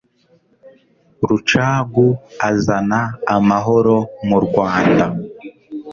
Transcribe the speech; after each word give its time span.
rucagu 1.27 2.07
azana 2.49 2.99
amahoro 3.35 3.95
mu 4.27 4.37
rwanda 4.45 5.05